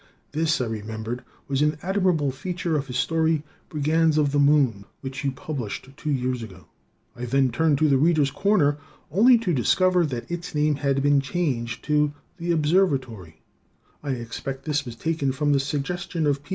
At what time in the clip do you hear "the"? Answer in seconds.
4.31-4.39, 7.87-7.99, 12.37-12.51, 15.53-15.59